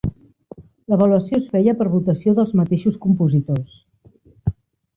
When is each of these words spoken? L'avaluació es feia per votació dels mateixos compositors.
L'avaluació 0.93 1.41
es 1.41 1.45
feia 1.51 1.75
per 1.81 1.87
votació 1.97 2.35
dels 2.39 2.55
mateixos 2.63 2.99
compositors. 3.07 3.79